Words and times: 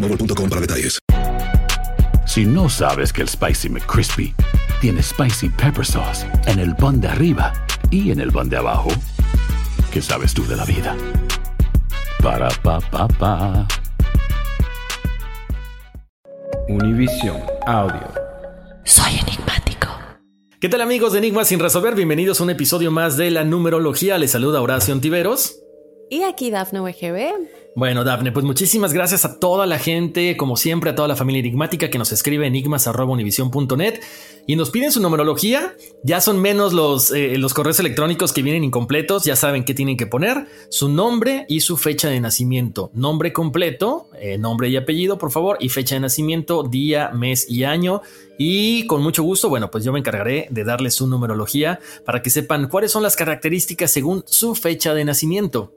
boostmobile.com 0.00 0.48
para 0.48 0.60
detalles. 0.60 0.98
Si 2.26 2.44
no 2.44 2.68
sabes 2.68 3.12
que 3.12 3.22
el 3.22 3.28
Spicy 3.28 3.68
McCrispy 3.68 4.34
tiene 4.80 5.02
Spicy 5.02 5.48
Pepper 5.48 5.84
Sauce 5.84 6.26
en 6.46 6.58
el 6.58 6.76
pan 6.76 7.00
de 7.00 7.08
arriba 7.08 7.52
y 7.90 8.10
en 8.10 8.20
el 8.20 8.30
pan 8.30 8.48
de 8.48 8.58
abajo, 8.58 8.90
¿qué 9.90 10.02
sabes 10.02 10.34
tú 10.34 10.46
de 10.46 10.56
la 10.56 10.64
vida? 10.64 10.96
Para, 12.22 12.48
pa, 12.62 12.80
pa, 12.80 13.08
pa. 13.08 13.66
Univision 16.68 17.40
Audio. 17.66 18.12
Soy 18.84 19.12
enigmático. 19.26 19.88
¿Qué 20.60 20.68
tal 20.68 20.82
amigos 20.82 21.12
de 21.12 21.18
Enigmas 21.18 21.48
sin 21.48 21.60
resolver? 21.60 21.94
Bienvenidos 21.94 22.40
a 22.40 22.44
un 22.44 22.50
episodio 22.50 22.90
más 22.90 23.16
de 23.16 23.30
la 23.30 23.44
numerología. 23.44 24.18
Les 24.18 24.32
saluda 24.32 24.60
Horacio 24.60 24.92
Antiveros. 24.92 25.58
Y 26.10 26.24
aquí 26.24 26.50
Dafne 26.50 26.80
WGB. 26.80 27.57
Bueno, 27.78 28.02
Dafne, 28.02 28.32
pues 28.32 28.44
muchísimas 28.44 28.92
gracias 28.92 29.24
a 29.24 29.38
toda 29.38 29.64
la 29.64 29.78
gente, 29.78 30.36
como 30.36 30.56
siempre, 30.56 30.90
a 30.90 30.96
toda 30.96 31.06
la 31.06 31.14
familia 31.14 31.38
enigmática 31.38 31.88
que 31.88 31.96
nos 31.96 32.10
escribe 32.10 32.44
enigmas.univision.net 32.44 34.00
y 34.48 34.56
nos 34.56 34.70
piden 34.70 34.90
su 34.90 35.00
numerología. 35.00 35.76
Ya 36.02 36.20
son 36.20 36.40
menos 36.40 36.72
los, 36.72 37.12
eh, 37.12 37.38
los 37.38 37.54
correos 37.54 37.78
electrónicos 37.78 38.32
que 38.32 38.42
vienen 38.42 38.64
incompletos, 38.64 39.22
ya 39.22 39.36
saben 39.36 39.64
qué 39.64 39.74
tienen 39.74 39.96
que 39.96 40.08
poner, 40.08 40.48
su 40.70 40.88
nombre 40.88 41.46
y 41.48 41.60
su 41.60 41.76
fecha 41.76 42.08
de 42.08 42.18
nacimiento. 42.18 42.90
Nombre 42.94 43.32
completo, 43.32 44.08
eh, 44.20 44.38
nombre 44.38 44.68
y 44.70 44.76
apellido, 44.76 45.16
por 45.16 45.30
favor, 45.30 45.56
y 45.60 45.68
fecha 45.68 45.94
de 45.94 46.00
nacimiento, 46.00 46.64
día, 46.64 47.10
mes 47.10 47.48
y 47.48 47.62
año. 47.62 48.02
Y 48.38 48.88
con 48.88 49.04
mucho 49.04 49.22
gusto, 49.22 49.48
bueno, 49.48 49.70
pues 49.70 49.84
yo 49.84 49.92
me 49.92 50.00
encargaré 50.00 50.48
de 50.50 50.64
darles 50.64 50.96
su 50.96 51.06
numerología 51.06 51.78
para 52.04 52.22
que 52.22 52.30
sepan 52.30 52.66
cuáles 52.66 52.90
son 52.90 53.04
las 53.04 53.14
características 53.14 53.92
según 53.92 54.24
su 54.26 54.56
fecha 54.56 54.94
de 54.94 55.04
nacimiento. 55.04 55.72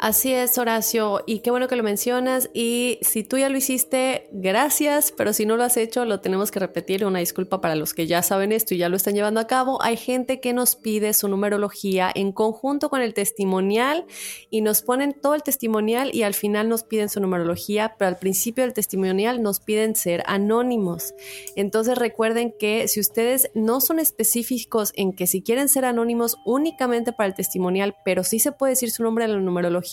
Así 0.00 0.32
es, 0.32 0.56
Horacio, 0.58 1.24
y 1.26 1.40
qué 1.40 1.50
bueno 1.50 1.66
que 1.66 1.74
lo 1.74 1.82
mencionas. 1.82 2.50
Y 2.54 3.00
si 3.02 3.24
tú 3.24 3.36
ya 3.36 3.48
lo 3.48 3.58
hiciste, 3.58 4.28
gracias, 4.30 5.10
pero 5.10 5.32
si 5.32 5.44
no 5.44 5.56
lo 5.56 5.64
has 5.64 5.76
hecho, 5.76 6.04
lo 6.04 6.20
tenemos 6.20 6.52
que 6.52 6.60
repetir. 6.60 7.04
Una 7.04 7.18
disculpa 7.18 7.60
para 7.60 7.74
los 7.74 7.94
que 7.94 8.06
ya 8.06 8.22
saben 8.22 8.52
esto 8.52 8.74
y 8.74 8.78
ya 8.78 8.88
lo 8.88 8.96
están 8.96 9.14
llevando 9.14 9.40
a 9.40 9.48
cabo. 9.48 9.82
Hay 9.82 9.96
gente 9.96 10.38
que 10.38 10.52
nos 10.52 10.76
pide 10.76 11.14
su 11.14 11.26
numerología 11.26 12.12
en 12.14 12.30
conjunto 12.30 12.90
con 12.90 13.02
el 13.02 13.12
testimonial 13.12 14.06
y 14.50 14.60
nos 14.60 14.82
ponen 14.82 15.16
todo 15.20 15.34
el 15.34 15.42
testimonial 15.42 16.14
y 16.14 16.22
al 16.22 16.34
final 16.34 16.68
nos 16.68 16.84
piden 16.84 17.08
su 17.08 17.18
numerología, 17.18 17.96
pero 17.98 18.08
al 18.08 18.18
principio 18.18 18.62
del 18.62 18.74
testimonial 18.74 19.42
nos 19.42 19.58
piden 19.58 19.96
ser 19.96 20.22
anónimos. 20.26 21.12
Entonces 21.56 21.98
recuerden 21.98 22.54
que 22.56 22.86
si 22.86 23.00
ustedes 23.00 23.50
no 23.54 23.80
son 23.80 23.98
específicos 23.98 24.92
en 24.94 25.12
que 25.12 25.26
si 25.26 25.42
quieren 25.42 25.68
ser 25.68 25.84
anónimos 25.84 26.36
únicamente 26.44 27.12
para 27.12 27.26
el 27.26 27.34
testimonial, 27.34 27.96
pero 28.04 28.22
sí 28.22 28.38
se 28.38 28.52
puede 28.52 28.74
decir 28.74 28.92
su 28.92 29.02
nombre 29.02 29.24
en 29.24 29.32
la 29.32 29.40
numerología, 29.40 29.87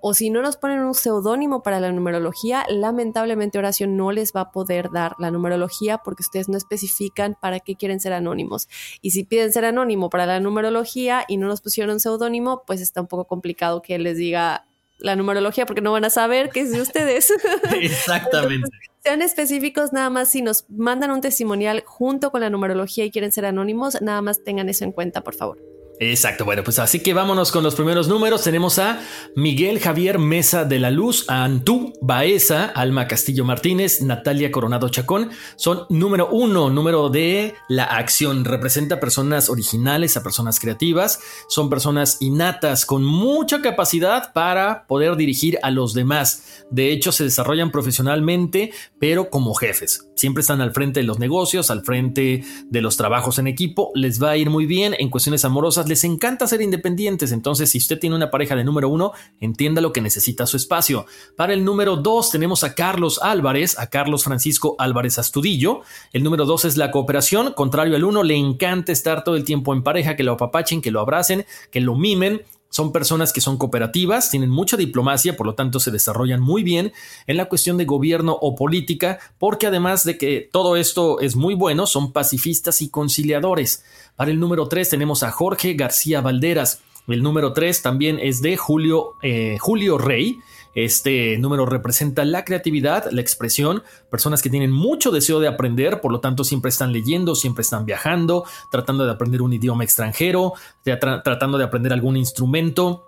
o 0.00 0.14
si 0.14 0.30
no 0.30 0.42
nos 0.42 0.56
ponen 0.56 0.80
un 0.80 0.94
seudónimo 0.94 1.62
para 1.62 1.80
la 1.80 1.92
numerología, 1.92 2.64
lamentablemente 2.68 3.58
Horacio 3.58 3.86
no 3.86 4.12
les 4.12 4.32
va 4.32 4.42
a 4.42 4.52
poder 4.52 4.90
dar 4.90 5.14
la 5.18 5.30
numerología 5.30 5.98
porque 5.98 6.22
ustedes 6.22 6.48
no 6.48 6.56
especifican 6.56 7.36
para 7.40 7.60
qué 7.60 7.76
quieren 7.76 8.00
ser 8.00 8.12
anónimos. 8.12 8.68
Y 9.00 9.12
si 9.12 9.24
piden 9.24 9.52
ser 9.52 9.64
anónimo 9.64 10.10
para 10.10 10.26
la 10.26 10.40
numerología 10.40 11.24
y 11.28 11.36
no 11.36 11.48
nos 11.48 11.60
pusieron 11.60 12.00
seudónimo, 12.00 12.62
pues 12.66 12.80
está 12.80 13.00
un 13.00 13.06
poco 13.06 13.24
complicado 13.24 13.82
que 13.82 13.98
les 13.98 14.16
diga 14.16 14.66
la 14.98 15.16
numerología 15.16 15.66
porque 15.66 15.80
no 15.80 15.92
van 15.92 16.04
a 16.04 16.10
saber 16.10 16.50
qué 16.50 16.60
es 16.60 16.72
de 16.72 16.80
ustedes. 16.80 17.32
Exactamente. 17.80 18.68
sean 19.02 19.22
específicos 19.22 19.92
nada 19.92 20.10
más 20.10 20.30
si 20.30 20.42
nos 20.42 20.68
mandan 20.70 21.10
un 21.10 21.20
testimonial 21.20 21.82
junto 21.86 22.30
con 22.30 22.40
la 22.40 22.50
numerología 22.50 23.04
y 23.04 23.10
quieren 23.10 23.32
ser 23.32 23.46
anónimos, 23.46 24.00
nada 24.00 24.22
más 24.22 24.44
tengan 24.44 24.68
eso 24.68 24.84
en 24.84 24.92
cuenta, 24.92 25.22
por 25.22 25.34
favor. 25.34 25.73
Exacto, 26.00 26.44
bueno, 26.44 26.64
pues 26.64 26.80
así 26.80 27.00
que 27.00 27.14
vámonos 27.14 27.52
con 27.52 27.62
los 27.62 27.76
primeros 27.76 28.08
números. 28.08 28.42
Tenemos 28.42 28.80
a 28.80 29.00
Miguel 29.36 29.78
Javier 29.78 30.18
Mesa 30.18 30.64
de 30.64 30.80
la 30.80 30.90
Luz, 30.90 31.24
a 31.28 31.44
Antú 31.44 31.92
Baeza, 32.00 32.64
Alma 32.64 33.06
Castillo 33.06 33.44
Martínez, 33.44 34.02
Natalia 34.02 34.50
Coronado 34.50 34.88
Chacón. 34.88 35.30
Son 35.54 35.86
número 35.90 36.28
uno, 36.30 36.68
número 36.68 37.10
de 37.10 37.54
la 37.68 37.84
acción. 37.84 38.44
Representa 38.44 38.98
personas 38.98 39.48
originales, 39.48 40.16
a 40.16 40.24
personas 40.24 40.58
creativas. 40.58 41.20
Son 41.48 41.70
personas 41.70 42.16
innatas 42.20 42.86
con 42.86 43.04
mucha 43.04 43.62
capacidad 43.62 44.32
para 44.32 44.88
poder 44.88 45.14
dirigir 45.14 45.58
a 45.62 45.70
los 45.70 45.94
demás. 45.94 46.64
De 46.70 46.90
hecho, 46.90 47.12
se 47.12 47.22
desarrollan 47.22 47.70
profesionalmente, 47.70 48.72
pero 48.98 49.30
como 49.30 49.54
jefes. 49.54 50.08
Siempre 50.16 50.40
están 50.40 50.60
al 50.60 50.72
frente 50.72 51.00
de 51.00 51.06
los 51.06 51.20
negocios, 51.20 51.70
al 51.70 51.84
frente 51.84 52.42
de 52.68 52.80
los 52.80 52.96
trabajos 52.96 53.38
en 53.38 53.46
equipo. 53.46 53.92
Les 53.94 54.20
va 54.20 54.30
a 54.30 54.36
ir 54.36 54.50
muy 54.50 54.66
bien 54.66 54.96
en 54.98 55.08
cuestiones 55.08 55.44
amorosas 55.44 55.83
les 55.86 56.04
encanta 56.04 56.46
ser 56.46 56.62
independientes, 56.62 57.32
entonces 57.32 57.70
si 57.70 57.78
usted 57.78 57.98
tiene 57.98 58.16
una 58.16 58.30
pareja 58.30 58.56
de 58.56 58.64
número 58.64 58.88
uno, 58.88 59.12
entienda 59.40 59.80
lo 59.80 59.92
que 59.92 60.00
necesita 60.00 60.46
su 60.46 60.56
espacio. 60.56 61.06
Para 61.36 61.52
el 61.52 61.64
número 61.64 61.96
dos 61.96 62.30
tenemos 62.30 62.64
a 62.64 62.74
Carlos 62.74 63.20
Álvarez, 63.22 63.78
a 63.78 63.88
Carlos 63.88 64.24
Francisco 64.24 64.76
Álvarez 64.78 65.18
Astudillo. 65.18 65.82
El 66.12 66.22
número 66.22 66.44
dos 66.44 66.64
es 66.64 66.76
la 66.76 66.90
cooperación, 66.90 67.52
contrario 67.52 67.96
al 67.96 68.04
uno, 68.04 68.22
le 68.22 68.36
encanta 68.36 68.92
estar 68.92 69.24
todo 69.24 69.36
el 69.36 69.44
tiempo 69.44 69.72
en 69.72 69.82
pareja, 69.82 70.16
que 70.16 70.22
lo 70.22 70.32
apapachen, 70.32 70.80
que 70.80 70.90
lo 70.90 71.00
abracen, 71.00 71.46
que 71.70 71.80
lo 71.80 71.94
mimen, 71.94 72.42
son 72.74 72.90
personas 72.90 73.32
que 73.32 73.40
son 73.40 73.56
cooperativas, 73.56 74.30
tienen 74.30 74.50
mucha 74.50 74.76
diplomacia, 74.76 75.36
por 75.36 75.46
lo 75.46 75.54
tanto 75.54 75.78
se 75.78 75.92
desarrollan 75.92 76.40
muy 76.40 76.64
bien 76.64 76.92
en 77.28 77.36
la 77.36 77.44
cuestión 77.44 77.76
de 77.76 77.84
gobierno 77.84 78.36
o 78.40 78.56
política, 78.56 79.20
porque 79.38 79.68
además 79.68 80.02
de 80.02 80.18
que 80.18 80.48
todo 80.50 80.74
esto 80.74 81.20
es 81.20 81.36
muy 81.36 81.54
bueno, 81.54 81.86
son 81.86 82.12
pacifistas 82.12 82.82
y 82.82 82.88
conciliadores. 82.88 83.84
Para 84.16 84.32
el 84.32 84.40
número 84.40 84.66
3 84.66 84.90
tenemos 84.90 85.22
a 85.22 85.30
Jorge 85.30 85.74
García 85.74 86.20
Valderas. 86.20 86.80
El 87.06 87.22
número 87.22 87.52
3 87.52 87.80
también 87.80 88.18
es 88.20 88.42
de 88.42 88.56
Julio, 88.56 89.12
eh, 89.22 89.56
Julio 89.60 89.96
Rey. 89.96 90.38
Este 90.74 91.38
número 91.38 91.66
representa 91.66 92.24
la 92.24 92.44
creatividad, 92.44 93.10
la 93.10 93.20
expresión, 93.20 93.82
personas 94.10 94.42
que 94.42 94.50
tienen 94.50 94.72
mucho 94.72 95.10
deseo 95.10 95.40
de 95.40 95.48
aprender, 95.48 96.00
por 96.00 96.12
lo 96.12 96.20
tanto 96.20 96.44
siempre 96.44 96.70
están 96.70 96.92
leyendo, 96.92 97.34
siempre 97.34 97.62
están 97.62 97.84
viajando, 97.86 98.44
tratando 98.70 99.04
de 99.04 99.12
aprender 99.12 99.42
un 99.42 99.52
idioma 99.52 99.84
extranjero, 99.84 100.54
tra 100.84 101.22
tratando 101.22 101.58
de 101.58 101.64
aprender 101.64 101.92
algún 101.92 102.16
instrumento 102.16 103.04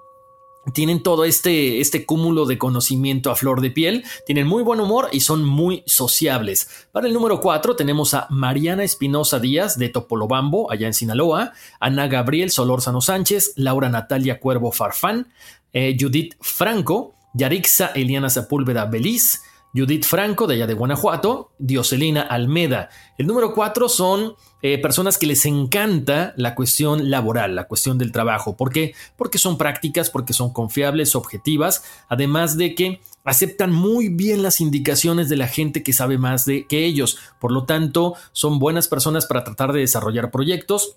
tienen 0.72 1.02
todo 1.02 1.24
este, 1.24 1.80
este 1.80 2.04
cúmulo 2.04 2.44
de 2.44 2.58
conocimiento 2.58 3.30
a 3.30 3.36
flor 3.36 3.60
de 3.60 3.70
piel, 3.70 4.04
tienen 4.26 4.46
muy 4.46 4.62
buen 4.62 4.80
humor 4.80 5.08
y 5.12 5.20
son 5.20 5.44
muy 5.44 5.82
sociables. 5.86 6.88
Para 6.92 7.06
el 7.06 7.14
número 7.14 7.40
4 7.40 7.76
tenemos 7.76 8.14
a 8.14 8.26
Mariana 8.30 8.84
Espinosa 8.84 9.38
Díaz 9.38 9.78
de 9.78 9.88
Topolobambo, 9.88 10.70
allá 10.70 10.86
en 10.86 10.94
Sinaloa, 10.94 11.52
Ana 11.80 12.08
Gabriel 12.08 12.50
Solórzano 12.50 13.00
Sánchez, 13.00 13.52
Laura 13.56 13.88
Natalia 13.88 14.40
Cuervo 14.40 14.72
Farfán, 14.72 15.28
eh, 15.72 15.96
Judith 15.98 16.34
Franco, 16.40 17.15
Yarixa 17.36 17.88
Eliana 17.94 18.30
Sepúlveda 18.30 18.86
Beliz, 18.86 19.42
Judith 19.74 20.06
Franco, 20.06 20.46
de 20.46 20.54
allá 20.54 20.66
de 20.66 20.72
Guanajuato, 20.72 21.52
Dioselina 21.58 22.22
Almeda. 22.22 22.88
El 23.18 23.26
número 23.26 23.52
4 23.52 23.90
son 23.90 24.34
eh, 24.62 24.78
personas 24.80 25.18
que 25.18 25.26
les 25.26 25.44
encanta 25.44 26.32
la 26.36 26.54
cuestión 26.54 27.10
laboral, 27.10 27.54
la 27.54 27.68
cuestión 27.68 27.98
del 27.98 28.10
trabajo. 28.10 28.56
¿Por 28.56 28.72
qué? 28.72 28.94
Porque 29.16 29.36
son 29.36 29.58
prácticas, 29.58 30.08
porque 30.08 30.32
son 30.32 30.50
confiables, 30.50 31.14
objetivas, 31.14 31.84
además 32.08 32.56
de 32.56 32.74
que 32.74 33.00
aceptan 33.22 33.70
muy 33.70 34.08
bien 34.08 34.42
las 34.42 34.62
indicaciones 34.62 35.28
de 35.28 35.36
la 35.36 35.46
gente 35.46 35.82
que 35.82 35.92
sabe 35.92 36.16
más 36.16 36.46
de 36.46 36.66
que 36.66 36.86
ellos. 36.86 37.18
Por 37.38 37.52
lo 37.52 37.64
tanto, 37.64 38.14
son 38.32 38.58
buenas 38.58 38.88
personas 38.88 39.26
para 39.26 39.44
tratar 39.44 39.74
de 39.74 39.80
desarrollar 39.80 40.30
proyectos 40.30 40.96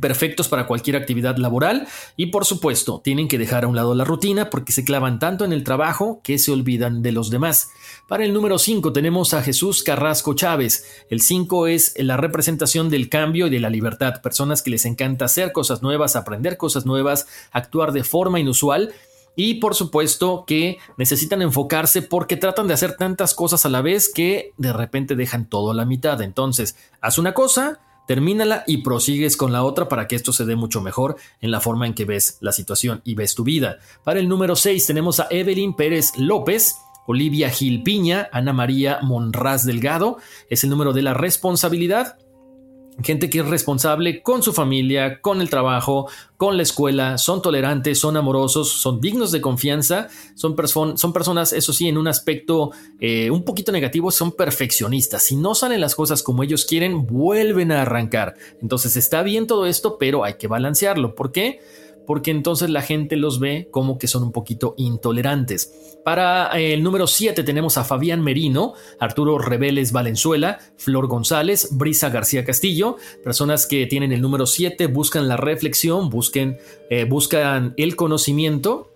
perfectos 0.00 0.48
para 0.48 0.66
cualquier 0.66 0.96
actividad 0.96 1.36
laboral 1.36 1.86
y 2.16 2.26
por 2.26 2.44
supuesto 2.44 3.00
tienen 3.02 3.28
que 3.28 3.38
dejar 3.38 3.64
a 3.64 3.68
un 3.68 3.76
lado 3.76 3.94
la 3.94 4.04
rutina 4.04 4.50
porque 4.50 4.72
se 4.72 4.84
clavan 4.84 5.18
tanto 5.18 5.44
en 5.44 5.52
el 5.52 5.64
trabajo 5.64 6.20
que 6.22 6.38
se 6.38 6.52
olvidan 6.52 7.02
de 7.02 7.12
los 7.12 7.30
demás. 7.30 7.70
Para 8.08 8.24
el 8.24 8.32
número 8.32 8.58
5 8.58 8.92
tenemos 8.92 9.34
a 9.34 9.42
Jesús 9.42 9.82
Carrasco 9.82 10.34
Chávez. 10.34 10.84
El 11.10 11.20
5 11.20 11.66
es 11.68 11.94
la 11.98 12.16
representación 12.16 12.90
del 12.90 13.08
cambio 13.08 13.46
y 13.46 13.50
de 13.50 13.60
la 13.60 13.70
libertad, 13.70 14.20
personas 14.22 14.62
que 14.62 14.70
les 14.70 14.84
encanta 14.84 15.26
hacer 15.26 15.52
cosas 15.52 15.82
nuevas, 15.82 16.16
aprender 16.16 16.56
cosas 16.56 16.86
nuevas, 16.86 17.26
actuar 17.52 17.92
de 17.92 18.04
forma 18.04 18.40
inusual 18.40 18.92
y 19.36 19.54
por 19.54 19.74
supuesto 19.74 20.44
que 20.46 20.78
necesitan 20.96 21.42
enfocarse 21.42 22.02
porque 22.02 22.36
tratan 22.36 22.68
de 22.68 22.74
hacer 22.74 22.96
tantas 22.96 23.34
cosas 23.34 23.66
a 23.66 23.68
la 23.68 23.82
vez 23.82 24.10
que 24.12 24.52
de 24.56 24.72
repente 24.72 25.16
dejan 25.16 25.48
todo 25.48 25.72
a 25.72 25.74
la 25.74 25.84
mitad. 25.84 26.20
Entonces, 26.22 26.76
haz 27.00 27.18
una 27.18 27.34
cosa, 27.34 27.80
termínala 28.06 28.64
y 28.66 28.78
prosigues 28.78 29.36
con 29.36 29.52
la 29.52 29.62
otra 29.62 29.88
para 29.88 30.08
que 30.08 30.16
esto 30.16 30.32
se 30.32 30.44
dé 30.44 30.56
mucho 30.56 30.80
mejor 30.80 31.16
en 31.40 31.50
la 31.50 31.60
forma 31.60 31.86
en 31.86 31.94
que 31.94 32.04
ves 32.04 32.38
la 32.40 32.52
situación 32.52 33.00
y 33.04 33.14
ves 33.14 33.34
tu 33.34 33.44
vida. 33.44 33.78
Para 34.04 34.20
el 34.20 34.28
número 34.28 34.56
6 34.56 34.86
tenemos 34.86 35.20
a 35.20 35.28
Evelyn 35.30 35.74
Pérez 35.74 36.16
López. 36.16 36.76
Olivia 37.06 37.50
Gil 37.50 37.82
Piña, 37.82 38.30
Ana 38.32 38.54
María 38.54 39.00
Monraz 39.02 39.66
Delgado, 39.66 40.16
es 40.48 40.64
el 40.64 40.70
número 40.70 40.94
de 40.94 41.02
la 41.02 41.12
responsabilidad 41.12 42.16
gente 43.02 43.28
que 43.28 43.40
es 43.40 43.46
responsable 43.46 44.22
con 44.22 44.42
su 44.42 44.52
familia, 44.52 45.20
con 45.20 45.40
el 45.40 45.50
trabajo, 45.50 46.08
con 46.36 46.56
la 46.56 46.62
escuela, 46.62 47.18
son 47.18 47.42
tolerantes, 47.42 47.98
son 47.98 48.16
amorosos, 48.16 48.70
son 48.70 49.00
dignos 49.00 49.32
de 49.32 49.40
confianza, 49.40 50.08
son, 50.34 50.56
son 50.96 51.12
personas, 51.12 51.52
eso 51.52 51.72
sí, 51.72 51.88
en 51.88 51.98
un 51.98 52.08
aspecto 52.08 52.70
eh, 53.00 53.30
un 53.30 53.44
poquito 53.44 53.72
negativo, 53.72 54.10
son 54.10 54.32
perfeccionistas. 54.32 55.22
Si 55.22 55.36
no 55.36 55.54
salen 55.54 55.80
las 55.80 55.94
cosas 55.94 56.22
como 56.22 56.42
ellos 56.42 56.64
quieren, 56.64 57.06
vuelven 57.06 57.72
a 57.72 57.82
arrancar. 57.82 58.34
Entonces 58.60 58.96
está 58.96 59.22
bien 59.22 59.46
todo 59.46 59.66
esto, 59.66 59.98
pero 59.98 60.24
hay 60.24 60.34
que 60.34 60.46
balancearlo. 60.46 61.14
¿Por 61.14 61.32
qué? 61.32 61.60
Porque 62.06 62.30
entonces 62.30 62.70
la 62.70 62.82
gente 62.82 63.16
los 63.16 63.40
ve 63.40 63.68
como 63.70 63.98
que 63.98 64.06
son 64.06 64.22
un 64.22 64.32
poquito 64.32 64.74
intolerantes. 64.76 65.98
Para 66.04 66.58
eh, 66.58 66.74
el 66.74 66.82
número 66.82 67.06
7 67.06 67.42
tenemos 67.42 67.78
a 67.78 67.84
Fabián 67.84 68.22
Merino, 68.22 68.74
Arturo 69.00 69.38
Rebeles 69.38 69.92
Valenzuela, 69.92 70.58
Flor 70.76 71.06
González, 71.06 71.68
Brisa 71.72 72.10
García 72.10 72.44
Castillo, 72.44 72.96
personas 73.22 73.66
que 73.66 73.86
tienen 73.86 74.12
el 74.12 74.20
número 74.20 74.46
7, 74.46 74.86
buscan 74.86 75.28
la 75.28 75.36
reflexión, 75.36 76.10
busquen, 76.10 76.58
eh, 76.90 77.04
buscan 77.04 77.74
el 77.76 77.96
conocimiento 77.96 78.93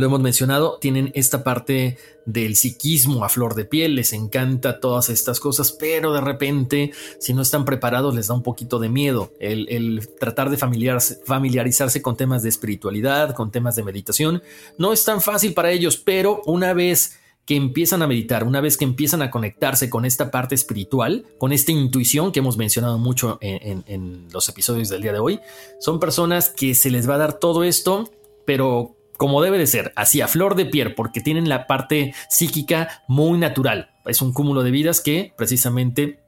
lo 0.00 0.06
hemos 0.06 0.20
mencionado, 0.20 0.78
tienen 0.80 1.12
esta 1.14 1.44
parte 1.44 1.98
del 2.26 2.56
psiquismo 2.56 3.24
a 3.24 3.28
flor 3.28 3.54
de 3.54 3.64
piel, 3.64 3.94
les 3.94 4.12
encanta 4.12 4.80
todas 4.80 5.08
estas 5.08 5.38
cosas, 5.38 5.72
pero 5.72 6.12
de 6.12 6.20
repente, 6.20 6.92
si 7.20 7.32
no 7.32 7.42
están 7.42 7.64
preparados, 7.64 8.14
les 8.14 8.26
da 8.26 8.34
un 8.34 8.42
poquito 8.42 8.78
de 8.78 8.88
miedo 8.88 9.32
el, 9.38 10.08
tratar 10.18 10.50
de 10.50 10.56
familiarizarse 10.56 12.02
con 12.02 12.16
temas 12.16 12.42
de 12.42 12.48
espiritualidad, 12.48 13.34
con 13.34 13.52
temas 13.52 13.76
de 13.76 13.84
meditación. 13.84 14.42
No 14.78 14.92
es 14.92 15.04
tan 15.04 15.20
fácil 15.20 15.54
para 15.54 15.70
ellos, 15.70 15.96
pero 15.96 16.42
una 16.46 16.72
vez 16.72 17.20
que 17.46 17.54
empiezan 17.54 18.02
a 18.02 18.06
meditar, 18.06 18.42
una 18.42 18.60
vez 18.60 18.76
que 18.76 18.84
empiezan 18.84 19.22
a 19.22 19.30
conectarse 19.30 19.90
con 19.90 20.06
esta 20.06 20.30
parte 20.30 20.54
espiritual, 20.54 21.26
con 21.38 21.52
esta 21.52 21.72
intuición 21.72 22.32
que 22.32 22.40
hemos 22.40 22.56
mencionado 22.56 22.98
mucho 22.98 23.38
en, 23.42 23.84
en 23.86 24.26
los 24.32 24.48
episodios 24.48 24.88
del 24.88 25.02
día 25.02 25.12
de 25.12 25.18
hoy, 25.18 25.40
son 25.78 26.00
personas 26.00 26.48
que 26.48 26.74
se 26.74 26.90
les 26.90 27.08
va 27.08 27.16
a 27.16 27.18
dar 27.18 27.34
todo 27.34 27.62
esto, 27.62 28.10
pero 28.46 28.96
como 29.16 29.42
debe 29.42 29.58
de 29.58 29.66
ser, 29.66 29.92
así 29.96 30.20
a 30.20 30.28
flor 30.28 30.54
de 30.54 30.66
piel, 30.66 30.94
porque 30.94 31.20
tienen 31.20 31.48
la 31.48 31.66
parte 31.66 32.14
psíquica 32.28 33.02
muy 33.08 33.38
natural. 33.38 33.90
Es 34.06 34.22
un 34.22 34.32
cúmulo 34.32 34.62
de 34.62 34.70
vidas 34.70 35.00
que 35.00 35.32
precisamente 35.36 36.20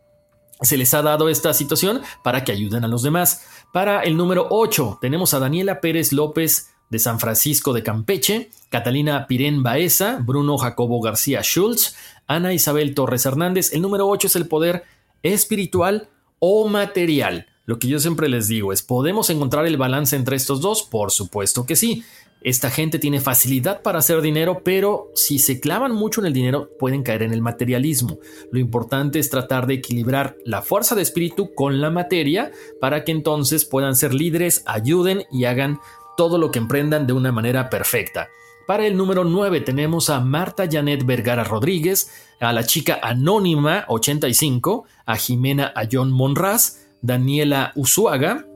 se 0.62 0.76
les 0.76 0.94
ha 0.94 1.02
dado 1.02 1.28
esta 1.28 1.52
situación 1.52 2.00
para 2.22 2.44
que 2.44 2.52
ayuden 2.52 2.84
a 2.84 2.88
los 2.88 3.02
demás. 3.02 3.46
Para 3.72 4.02
el 4.02 4.16
número 4.16 4.46
8 4.50 4.98
tenemos 5.00 5.34
a 5.34 5.38
Daniela 5.38 5.80
Pérez 5.80 6.12
López 6.12 6.70
de 6.88 6.98
San 6.98 7.20
Francisco 7.20 7.72
de 7.72 7.82
Campeche, 7.82 8.50
Catalina 8.70 9.26
Pirén 9.26 9.62
Baeza, 9.62 10.18
Bruno 10.22 10.56
Jacobo 10.56 11.00
García 11.00 11.42
Schultz, 11.42 11.96
Ana 12.26 12.54
Isabel 12.54 12.94
Torres 12.94 13.26
Hernández. 13.26 13.72
El 13.72 13.82
número 13.82 14.08
8 14.08 14.28
es 14.28 14.36
el 14.36 14.48
poder 14.48 14.84
espiritual 15.22 16.08
o 16.38 16.68
material. 16.68 17.46
Lo 17.64 17.78
que 17.80 17.88
yo 17.88 17.98
siempre 17.98 18.28
les 18.28 18.46
digo 18.46 18.72
es, 18.72 18.82
¿podemos 18.82 19.28
encontrar 19.28 19.66
el 19.66 19.76
balance 19.76 20.14
entre 20.14 20.36
estos 20.36 20.60
dos? 20.60 20.84
Por 20.84 21.10
supuesto 21.10 21.66
que 21.66 21.74
sí. 21.74 22.04
Esta 22.42 22.70
gente 22.70 22.98
tiene 22.98 23.20
facilidad 23.20 23.82
para 23.82 23.98
hacer 23.98 24.20
dinero, 24.20 24.62
pero 24.62 25.10
si 25.14 25.38
se 25.38 25.58
clavan 25.58 25.92
mucho 25.92 26.20
en 26.20 26.28
el 26.28 26.32
dinero 26.32 26.70
pueden 26.78 27.02
caer 27.02 27.22
en 27.22 27.32
el 27.32 27.42
materialismo. 27.42 28.18
Lo 28.52 28.58
importante 28.60 29.18
es 29.18 29.30
tratar 29.30 29.66
de 29.66 29.74
equilibrar 29.74 30.36
la 30.44 30.62
fuerza 30.62 30.94
de 30.94 31.02
espíritu 31.02 31.54
con 31.54 31.80
la 31.80 31.90
materia 31.90 32.52
para 32.80 33.04
que 33.04 33.12
entonces 33.12 33.64
puedan 33.64 33.96
ser 33.96 34.14
líderes, 34.14 34.62
ayuden 34.66 35.24
y 35.32 35.44
hagan 35.46 35.80
todo 36.16 36.38
lo 36.38 36.50
que 36.50 36.58
emprendan 36.58 37.06
de 37.06 37.12
una 37.14 37.32
manera 37.32 37.68
perfecta. 37.68 38.28
Para 38.66 38.86
el 38.86 38.96
número 38.96 39.24
9 39.24 39.60
tenemos 39.60 40.10
a 40.10 40.20
Marta 40.20 40.66
Janet 40.70 41.04
Vergara 41.06 41.44
Rodríguez, 41.44 42.10
a 42.40 42.52
la 42.52 42.64
chica 42.64 42.98
anónima 43.02 43.84
85, 43.88 44.84
a 45.04 45.16
Jimena 45.16 45.72
Ayón 45.76 46.10
Monraz, 46.10 46.88
Daniela 47.00 47.72
Usuaga, 47.76 48.46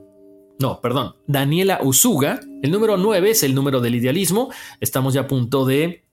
no, 0.61 0.79
perdón, 0.79 1.15
Daniela 1.27 1.79
Usuga. 1.81 2.39
El 2.61 2.71
número 2.71 2.97
9 2.97 3.31
es 3.31 3.43
el 3.43 3.55
número 3.55 3.81
del 3.81 3.95
idealismo. 3.95 4.51
Estamos 4.79 5.13
ya 5.13 5.21
a 5.21 5.27
punto 5.27 5.65
de 5.65 6.05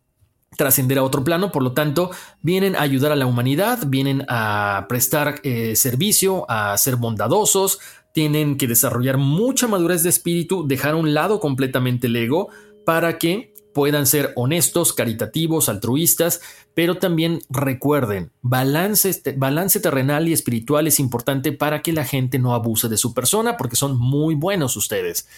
trascender 0.56 0.98
a 0.98 1.04
otro 1.04 1.22
plano, 1.22 1.52
por 1.52 1.62
lo 1.62 1.72
tanto, 1.72 2.10
vienen 2.40 2.74
a 2.74 2.80
ayudar 2.80 3.12
a 3.12 3.16
la 3.16 3.26
humanidad, 3.26 3.80
vienen 3.86 4.24
a 4.28 4.86
prestar 4.88 5.40
eh, 5.44 5.76
servicio, 5.76 6.46
a 6.50 6.76
ser 6.78 6.96
bondadosos, 6.96 7.78
tienen 8.14 8.56
que 8.56 8.66
desarrollar 8.66 9.18
mucha 9.18 9.68
madurez 9.68 10.02
de 10.02 10.08
espíritu, 10.08 10.66
dejar 10.66 10.94
a 10.94 10.96
un 10.96 11.12
lado 11.12 11.38
completamente 11.38 12.06
el 12.06 12.16
ego 12.16 12.48
para 12.86 13.18
que 13.18 13.52
puedan 13.78 14.08
ser 14.08 14.32
honestos, 14.34 14.92
caritativos, 14.92 15.68
altruistas, 15.68 16.40
pero 16.74 16.96
también 16.96 17.42
recuerden, 17.48 18.32
balance, 18.42 19.22
balance 19.36 19.78
terrenal 19.78 20.26
y 20.26 20.32
espiritual 20.32 20.88
es 20.88 20.98
importante 20.98 21.52
para 21.52 21.80
que 21.80 21.92
la 21.92 22.04
gente 22.04 22.40
no 22.40 22.54
abuse 22.54 22.88
de 22.88 22.96
su 22.96 23.14
persona, 23.14 23.56
porque 23.56 23.76
son 23.76 23.96
muy 23.96 24.34
buenos 24.34 24.76
ustedes. 24.76 25.28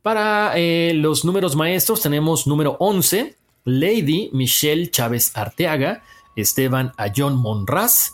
Para 0.00 0.52
eh, 0.56 0.92
los 0.94 1.26
números 1.26 1.56
maestros 1.56 2.00
tenemos 2.00 2.46
número 2.46 2.78
11, 2.80 3.36
Lady 3.66 4.30
Michelle 4.32 4.90
Chávez 4.90 5.32
Arteaga, 5.34 6.02
Esteban 6.36 6.94
Ayón 6.96 7.36
Monraz, 7.36 8.12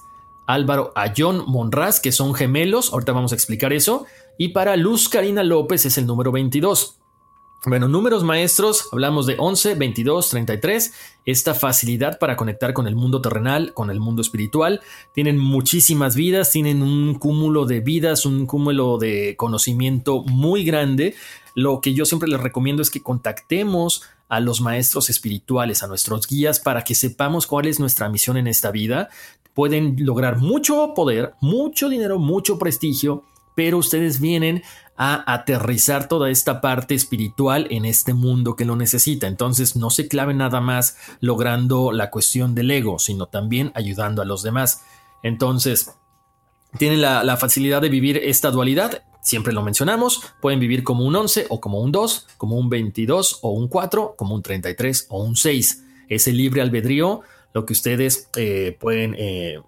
Álvaro 0.49 0.91
Ayón 0.97 1.45
Monraz, 1.47 2.01
que 2.01 2.11
son 2.11 2.35
gemelos, 2.35 2.93
ahorita 2.93 3.13
vamos 3.13 3.31
a 3.31 3.37
explicar 3.37 3.73
eso, 3.73 4.05
y 4.37 4.49
para 4.49 4.75
Luz 4.75 5.09
Karina 5.09 5.45
López 5.45 5.87
es 5.87 5.97
el 5.97 6.07
número 6.07 6.33
22. 6.33 6.99
Bueno, 7.65 7.89
números 7.89 8.23
maestros, 8.23 8.89
hablamos 8.93 9.27
de 9.27 9.35
11, 9.39 9.75
22, 9.75 10.29
33, 10.29 10.93
esta 11.25 11.53
facilidad 11.53 12.19
para 12.21 12.37
conectar 12.37 12.73
con 12.73 12.87
el 12.87 12.95
mundo 12.95 13.21
terrenal, 13.21 13.73
con 13.75 13.91
el 13.91 13.99
mundo 13.99 14.23
espiritual. 14.23 14.81
Tienen 15.15 15.39
muchísimas 15.39 16.15
vidas, 16.15 16.53
tienen 16.53 16.81
un 16.83 17.15
cúmulo 17.15 17.65
de 17.65 17.81
vidas, 17.81 18.25
un 18.25 18.47
cúmulo 18.47 18.99
de 18.99 19.35
conocimiento 19.37 20.23
muy 20.23 20.65
grande. 20.65 21.17
Lo 21.55 21.81
que 21.81 21.93
yo 21.93 22.05
siempre 22.05 22.29
les 22.29 22.41
recomiendo 22.41 22.83
es 22.83 22.91
que 22.91 23.03
contactemos 23.03 24.03
a 24.29 24.39
los 24.39 24.61
maestros 24.61 25.11
espirituales, 25.11 25.83
a 25.83 25.89
nuestros 25.89 26.29
guías, 26.29 26.61
para 26.61 26.85
que 26.85 26.95
sepamos 26.95 27.49
cuál 27.49 27.67
es 27.67 27.81
nuestra 27.81 28.09
misión 28.09 28.37
en 28.37 28.47
esta 28.47 28.71
vida. 28.71 29.09
Pueden 29.55 29.97
lograr 30.05 30.37
mucho 30.37 30.93
poder, 30.95 31.35
mucho 31.41 31.89
dinero, 31.89 32.21
mucho 32.21 32.59
prestigio, 32.59 33.25
pero 33.57 33.79
ustedes 33.79 34.21
vienen 34.21 34.63
a 34.97 35.33
aterrizar 35.33 36.09
toda 36.09 36.31
esta 36.31 36.61
parte 36.61 36.95
espiritual 36.95 37.67
en 37.71 37.85
este 37.85 38.15
mundo 38.15 38.57
que 38.57 38.65
lo 38.65 38.77
necesita. 38.77 39.27
Entonces 39.27 39.77
no 39.77 39.91
se 39.91 40.09
clave 40.09 40.35
nada 40.35 40.61
más 40.61 40.97
logrando 41.21 41.93
la 41.93 42.11
cuestión 42.11 42.55
del 42.55 42.71
ego, 42.71 42.99
sino 42.99 43.27
también 43.27 43.73
ayudando 43.75 44.23
a 44.23 44.25
los 44.25 44.43
demás. 44.43 44.83
Entonces, 45.23 45.91
tienen 46.79 47.01
la, 47.01 47.37
facilidad 47.37 47.83
de 47.83 47.89
vivir 47.89 48.19
esta 48.19 48.51
dualidad. 48.51 49.03
Siempre 49.23 49.53
lo 49.53 49.63
mencionamos, 49.63 50.23
pueden 50.41 50.61
vivir 50.61 50.85
como 50.85 51.05
un 51.05 51.17
11 51.17 51.47
o 51.49 51.61
como 51.61 51.81
un 51.81 51.91
2, 51.91 52.29
como 52.37 52.57
un 52.57 52.69
22 52.69 53.41
o 53.43 53.51
un 53.51 53.69
4, 53.69 54.15
como 54.17 54.35
un 54.35 54.43
33 54.43 55.07
o 55.11 55.23
un 55.23 55.37
6. 55.37 55.85
Ese 56.09 56.33
libre 56.33 56.63
albedrío 56.63 57.23
lo 57.53 57.65
que 57.65 57.73
ustedes 57.73 58.29
eh, 58.37 58.77
pueden, 58.79 59.17
eh, 59.19 59.61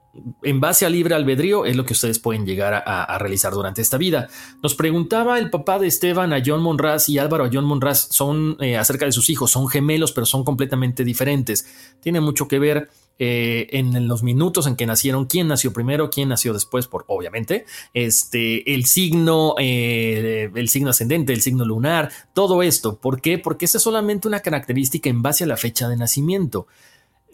en 0.42 0.60
base 0.60 0.86
a 0.86 0.90
libre 0.90 1.14
albedrío, 1.14 1.64
es 1.64 1.76
lo 1.76 1.84
que 1.84 1.92
ustedes 1.92 2.18
pueden 2.18 2.46
llegar 2.46 2.82
a, 2.86 3.18
realizar 3.18 3.52
durante 3.52 3.82
esta 3.82 3.98
vida. 3.98 4.28
Nos 4.62 4.74
preguntaba 4.74 5.38
el 5.38 5.50
papá 5.50 5.78
de 5.78 5.86
Esteban 5.86 6.32
a 6.32 6.42
John 6.44 6.62
Monraz 6.62 7.08
y 7.08 7.18
Álvaro 7.18 7.44
a 7.44 7.50
John 7.52 7.64
Monraz 7.64 8.08
son 8.10 8.56
eh, 8.60 8.76
acerca 8.76 9.04
de 9.04 9.12
sus 9.12 9.30
hijos, 9.30 9.50
son 9.50 9.68
gemelos, 9.68 10.12
pero 10.12 10.26
son 10.26 10.44
completamente 10.44 11.04
diferentes. 11.04 11.66
Tiene 12.00 12.20
mucho 12.20 12.48
que 12.48 12.58
ver 12.58 12.88
eh, 13.20 13.66
en 13.72 14.06
los 14.06 14.22
minutos 14.22 14.68
en 14.68 14.76
que 14.76 14.86
nacieron, 14.86 15.26
quién 15.26 15.48
nació 15.48 15.72
primero, 15.72 16.08
quién 16.08 16.28
nació 16.28 16.52
después, 16.52 16.86
por 16.86 17.04
obviamente, 17.08 17.66
este, 17.92 18.74
el 18.74 18.84
signo, 18.84 19.56
eh, 19.58 20.50
el 20.54 20.68
signo 20.68 20.90
ascendente, 20.90 21.32
el 21.32 21.42
signo 21.42 21.64
lunar, 21.64 22.12
todo 22.32 22.62
esto. 22.62 22.96
¿Por 22.96 23.20
qué? 23.20 23.38
Porque 23.38 23.64
esa 23.64 23.78
es 23.78 23.82
solamente 23.82 24.28
una 24.28 24.38
característica 24.38 25.10
en 25.10 25.22
base 25.22 25.42
a 25.42 25.48
la 25.48 25.56
fecha 25.56 25.88
de 25.88 25.96
nacimiento 25.96 26.68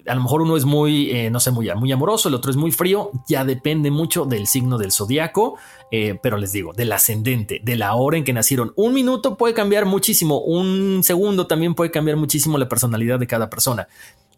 a 0.06 0.14
lo 0.14 0.22
mejor 0.22 0.42
uno 0.42 0.56
es 0.56 0.64
muy, 0.64 1.10
eh, 1.10 1.30
no 1.30 1.40
sé, 1.40 1.50
muy, 1.50 1.72
muy 1.74 1.90
amoroso, 1.92 2.28
el 2.28 2.34
otro 2.34 2.50
es 2.50 2.56
muy 2.56 2.72
frío, 2.72 3.10
ya 3.26 3.44
depende 3.44 3.90
mucho 3.90 4.24
del 4.24 4.46
signo 4.46 4.78
del 4.78 4.92
zodiaco, 4.92 5.56
eh, 5.90 6.18
pero 6.22 6.36
les 6.36 6.52
digo, 6.52 6.72
del 6.72 6.92
ascendente, 6.92 7.60
de 7.62 7.76
la 7.76 7.94
hora 7.94 8.16
en 8.16 8.24
que 8.24 8.32
nacieron. 8.32 8.72
Un 8.76 8.94
minuto 8.94 9.36
puede 9.36 9.54
cambiar 9.54 9.86
muchísimo, 9.86 10.40
un 10.40 11.02
segundo 11.02 11.46
también 11.46 11.74
puede 11.74 11.90
cambiar 11.90 12.16
muchísimo 12.16 12.58
la 12.58 12.68
personalidad 12.68 13.18
de 13.18 13.26
cada 13.26 13.48
persona. 13.48 13.88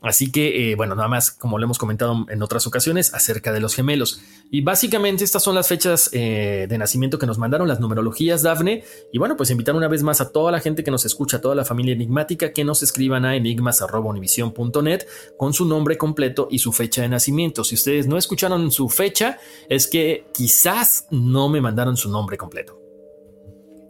Así 0.03 0.31
que, 0.31 0.71
eh, 0.71 0.77
bueno, 0.77 0.95
nada 0.95 1.09
más, 1.09 1.31
como 1.31 1.59
lo 1.59 1.65
hemos 1.65 1.79
comentado 1.79 2.27
en 2.29 2.43
otras 2.43 2.67
ocasiones, 2.67 3.15
acerca 3.15 3.53
de 3.53 3.61
los 3.61 3.75
gemelos. 3.75 4.21
Y 4.51 4.61
básicamente 4.61 5.25
estas 5.25 5.43
son 5.43 5.55
las 5.55 5.69
fechas 5.69 6.11
eh, 6.13 6.67
de 6.69 6.79
nacimiento 6.79 7.19
que 7.19 7.27
nos 7.27 7.39
mandaron, 7.39 7.67
las 7.69 7.81
numerologías, 7.81 8.43
Dafne. 8.43 8.85
Y 9.13 9.19
bueno, 9.19 9.37
pues 9.37 9.51
invitar 9.51 9.75
una 9.75 9.89
vez 9.89 10.03
más 10.03 10.21
a 10.21 10.31
toda 10.31 10.53
la 10.53 10.61
gente 10.61 10.85
que 10.85 10.91
nos 10.91 11.05
escucha, 11.05 11.39
a 11.39 11.41
toda 11.41 11.55
la 11.55 11.65
familia 11.65 11.95
enigmática, 11.95 12.53
que 12.53 12.65
nos 12.65 12.83
escriban 12.83 13.25
a 13.25 13.37
enigmas.univision.net 13.37 15.07
con 15.37 15.53
su 15.53 15.65
nombre 15.65 15.97
completo 15.97 16.49
y 16.51 16.59
su 16.59 16.73
fecha 16.73 17.03
de 17.03 17.09
nacimiento. 17.09 17.65
Si 17.65 17.75
ustedes 17.75 18.07
no 18.07 18.17
escucharon 18.17 18.71
su 18.71 18.89
fecha, 18.89 19.39
es 19.69 19.87
que 19.87 20.27
quizás 20.33 21.07
no 21.11 21.49
me 21.49 21.61
mandaron 21.61 21.97
su 21.97 22.11
nombre 22.11 22.37
completo. 22.37 22.86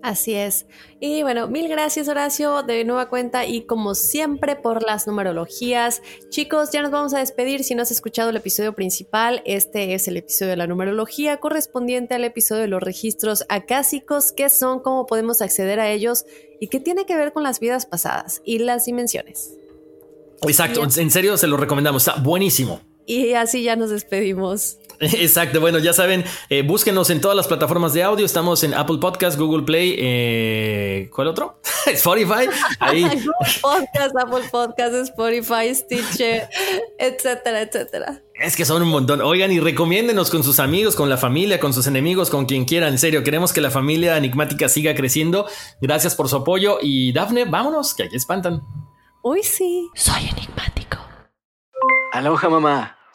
Así 0.06 0.34
es. 0.34 0.66
Y 1.00 1.22
bueno, 1.22 1.48
mil 1.48 1.66
gracias 1.68 2.06
Horacio 2.06 2.62
de 2.62 2.84
nueva 2.84 3.08
cuenta 3.08 3.44
y 3.44 3.62
como 3.62 3.96
siempre 3.96 4.54
por 4.54 4.84
las 4.84 5.08
numerologías. 5.08 6.00
Chicos, 6.28 6.70
ya 6.70 6.80
nos 6.80 6.92
vamos 6.92 7.12
a 7.12 7.18
despedir. 7.18 7.64
Si 7.64 7.75
no 7.75 7.82
has 7.82 7.90
escuchado 7.90 8.30
el 8.30 8.36
episodio 8.36 8.72
principal, 8.72 9.42
este 9.44 9.94
es 9.94 10.06
el 10.06 10.16
episodio 10.16 10.50
de 10.50 10.58
la 10.58 10.68
numerología 10.68 11.38
correspondiente 11.38 12.14
al 12.14 12.22
episodio 12.22 12.62
de 12.62 12.68
los 12.68 12.84
registros 12.84 13.44
acásicos, 13.48 14.30
qué 14.30 14.48
son, 14.48 14.78
cómo 14.78 15.06
podemos 15.06 15.42
acceder 15.42 15.80
a 15.80 15.90
ellos 15.90 16.25
y 16.60 16.68
qué 16.68 16.78
tiene 16.78 17.04
que 17.04 17.16
ver 17.16 17.32
con 17.32 17.42
las 17.42 17.58
vidas 17.58 17.84
pasadas 17.84 18.42
y 18.44 18.60
las 18.60 18.84
dimensiones. 18.84 19.54
Exacto, 20.42 20.84
en 20.84 21.10
serio 21.10 21.36
se 21.36 21.48
lo 21.48 21.56
recomendamos, 21.56 22.06
está 22.06 22.22
buenísimo. 22.22 22.80
Y 23.06 23.34
así 23.34 23.62
ya 23.62 23.76
nos 23.76 23.90
despedimos. 23.90 24.78
Exacto, 25.00 25.60
bueno, 25.60 25.78
ya 25.78 25.92
saben, 25.92 26.25
eh, 26.48 26.62
búsquenos 26.62 27.10
en 27.10 27.20
todas 27.20 27.36
las 27.36 27.46
plataformas 27.46 27.92
de 27.92 28.02
audio. 28.02 28.25
Estamos 28.25 28.64
en 28.64 28.75
Apple 28.75 28.98
Podcast, 28.98 29.38
Google 29.38 29.64
Play, 29.64 29.94
eh, 29.98 31.10
¿cuál 31.14 31.28
otro? 31.28 31.60
Spotify. 31.86 32.48
Ahí. 32.80 33.02
Google 33.04 33.26
Podcast, 33.60 34.16
Apple 34.18 34.48
Podcast, 34.50 34.94
Spotify, 34.94 35.75
Stitcher, 35.75 36.48
etcétera, 36.98 37.62
etcétera. 37.62 38.22
Es 38.34 38.56
que 38.56 38.64
son 38.64 38.82
un 38.82 38.88
montón. 38.88 39.20
Oigan 39.20 39.52
y 39.52 39.60
recomiéndenos 39.60 40.30
con 40.30 40.42
sus 40.42 40.58
amigos, 40.60 40.96
con 40.96 41.08
la 41.08 41.16
familia, 41.16 41.60
con 41.60 41.72
sus 41.72 41.86
enemigos, 41.86 42.28
con 42.28 42.46
quien 42.46 42.64
quieran. 42.64 42.92
En 42.92 42.98
serio, 42.98 43.22
queremos 43.22 43.52
que 43.52 43.60
la 43.60 43.70
familia 43.70 44.16
enigmática 44.16 44.68
siga 44.68 44.94
creciendo. 44.94 45.46
Gracias 45.80 46.14
por 46.14 46.28
su 46.28 46.36
apoyo. 46.36 46.78
Y 46.82 47.12
Dafne, 47.12 47.44
vámonos, 47.44 47.94
que 47.94 48.04
aquí 48.04 48.16
espantan. 48.16 48.62
Uy, 49.22 49.42
sí. 49.42 49.88
Soy 49.94 50.28
enigmático. 50.28 50.98
Aloha, 52.12 52.48
mamá. 52.48 52.96